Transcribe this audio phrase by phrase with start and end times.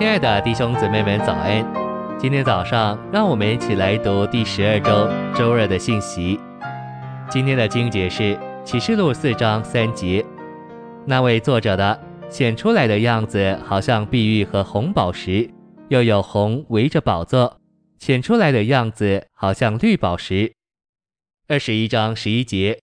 [0.00, 1.62] 亲爱的弟兄姊妹们，早安！
[2.18, 6.40] 今天早上，让我们一起来读第十二周周二的信息。
[7.28, 8.34] 今天的经节是
[8.64, 10.24] 启示录四章三节。
[11.04, 12.00] 那位作者的
[12.30, 15.50] 显出来的样子，好像碧玉和红宝石，
[15.90, 17.58] 又有红围着宝座，
[17.98, 20.54] 显出来的样子好像绿宝石。
[21.46, 22.80] 二十一章十一节，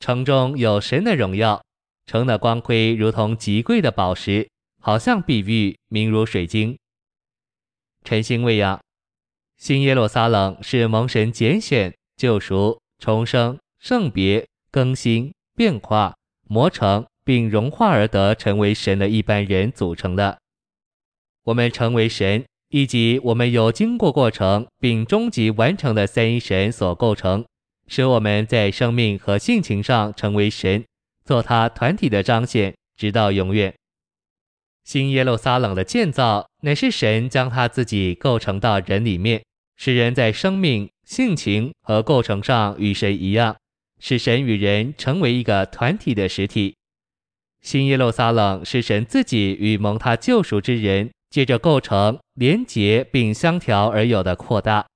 [0.00, 1.62] 城中有神的荣耀，
[2.06, 4.48] 城的光辉如同极贵的宝石。
[4.88, 6.78] 好像碧玉，明如水晶。
[8.04, 8.80] 晨星未养，
[9.58, 16.16] 新耶路撒冷是蒙神拣选、救赎、重生、圣别、更新、变化、
[16.46, 20.38] 磨成并融化而得成为神的一般人组成的。
[21.42, 27.44] 我们成为神，以及我们有经过过程并终极完成的三一神所构成，
[27.86, 30.82] 使我们在生命和性情上成为神，
[31.26, 33.74] 做他团体的彰显，直到永远。
[34.88, 39.44] 新耶路撒冷的建造，乃是神将他自己构成到人里面，
[39.76, 43.54] 使人在生命、性情和构成上与神一样，
[44.00, 46.74] 使神与人成为一个团体的实体。
[47.60, 54.86] 新耶路撒冷是神自己与蒙他救赎之人借着构成、连结并相调而有的扩大。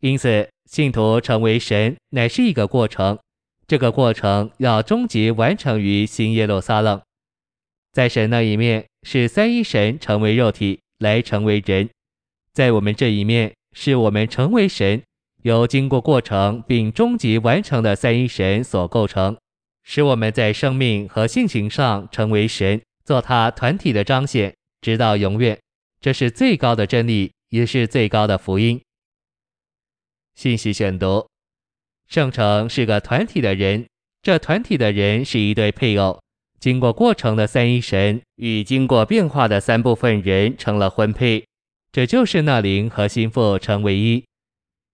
[0.00, 3.16] 因此，信徒成为神乃是一个过程，
[3.68, 7.00] 这个过程要终极完成于新耶路撒冷。
[7.92, 11.88] 在神那一面使三一神成为肉体来成为人，
[12.52, 15.02] 在我们这一面是我们成为神，
[15.42, 19.36] 由经过过程并终极完成的三一神所构成，
[19.82, 25.58] 使我们在生命和性情上成为神，做他团体的彰显，直到永远。
[26.00, 28.80] 这是最高的真理，也是最高的福音。
[30.34, 31.26] 信息选读：
[32.08, 33.86] 圣城是个团体的人，
[34.22, 36.20] 这团体的人是一对配偶。
[36.60, 41.42] 经过过程的三一神与经过变化的三部分人成了婚配，
[41.90, 44.22] 这就是那灵和心腹成为一，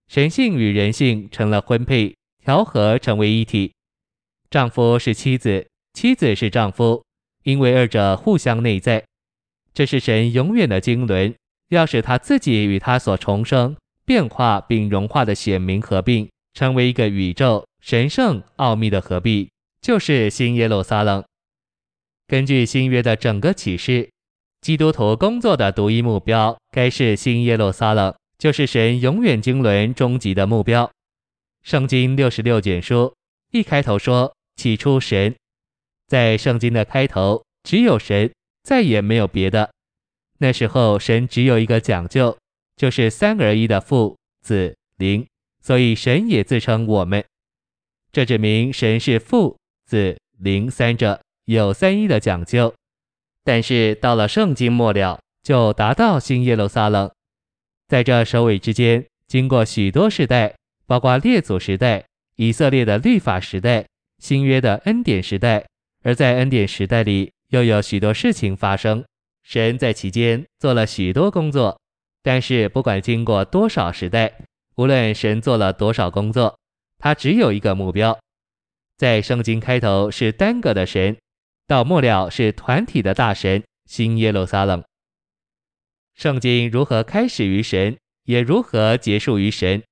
[0.07, 3.73] 神性与人性成了婚配，调和成为一体。
[4.49, 7.03] 丈夫是妻子，妻子是丈夫，
[7.43, 9.03] 因为二者互相内在。
[9.75, 11.35] 这是神永远的经纶，
[11.71, 19.49] 要使他自己与他所重生、变化并融化的显明合并，成为一个宇宙神圣奥秘的合璧，
[19.81, 21.25] 就是新耶路撒冷。
[22.29, 24.11] 根据新约的整个启示，
[24.61, 30.91] 基督徒工作的独一目标，该是新耶路撒冷，就是神永远经纶终极的目标。
[31.63, 33.15] 圣经六十六卷书
[33.53, 35.35] 一开头说：“起初神。”
[36.09, 38.33] 在圣经的开头只有神，
[38.65, 39.71] 再也没有别的。
[40.39, 42.37] 那时候神只有一个讲究，
[42.77, 45.25] 就是三而一的父、子、灵，
[45.63, 47.25] 所以神也自称我们。
[48.11, 51.21] 这指明神是父、子、灵三者。
[51.47, 52.75] 有三一的讲究，
[53.45, 57.09] 但是到了圣经末了，就达到新耶路撒冷。
[57.87, 63.87] 在这首尾之间，经过许多时代，包括列祖时代、以色列的律法时代、
[64.19, 65.65] 新约的恩典时代，
[66.03, 69.05] 而在恩典时代里，又有许多事情发生。
[69.45, 71.81] 神在其间做了许多工作，
[72.25, 74.33] 但是不管经过多少时代，
[74.75, 76.59] 无论神做了多少工作，
[76.99, 78.19] 他只有一个目标。
[78.97, 81.17] 在圣经开头是单个的神。
[81.67, 84.85] 到末了是团体的大神，新耶路撒冷。
[86.15, 89.83] 圣经如何开始于神，也如何结束于神。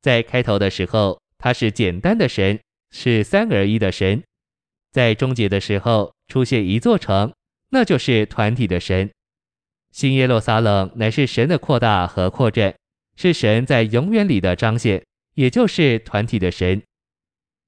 [0.00, 2.58] 在开头的时候，他是简单的神，
[2.90, 4.22] 是三而一的神；
[4.90, 7.30] 在终结的时候，出现一座城，
[7.68, 9.10] 那就是团体的神。
[9.90, 12.74] 新耶路撒冷乃是神的扩大和扩展，
[13.16, 16.82] 是神在永远里的彰显，也就是团体的神。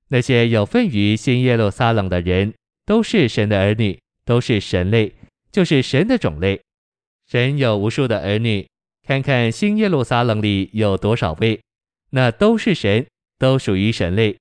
[0.09, 2.55] 那些有份于新耶路撒冷的人。
[2.87, 5.13] 都是神的儿女，都是神类，
[5.51, 6.61] 就是神的种类。
[7.27, 8.67] 神有无数的儿女，
[9.07, 11.61] 看看新耶路撒冷里有多少位，
[12.11, 13.07] 那都是神，
[13.39, 14.37] 都属于神类。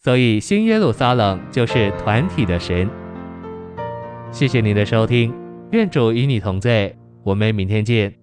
[0.00, 2.88] 所以新耶路撒冷就是团体的神。
[4.30, 5.34] 谢谢您的收听，
[5.72, 8.21] 愿主与你同在，我们明天见。